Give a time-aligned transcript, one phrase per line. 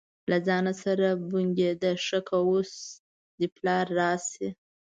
[0.29, 2.71] له ځانه سره یې بنګېده: ښه که اوس
[3.37, 4.49] دې پلار راشي.